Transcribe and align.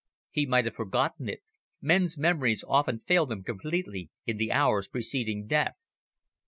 "He 0.31 0.47
might 0.47 0.65
have 0.65 0.73
forgotten 0.73 1.29
it. 1.29 1.43
Men's 1.79 2.17
memories 2.17 2.63
often 2.67 2.97
fail 2.97 3.27
them 3.27 3.43
completely 3.43 4.09
in 4.25 4.37
the 4.37 4.51
hours 4.51 4.87
preceding 4.87 5.45
death." 5.45 5.75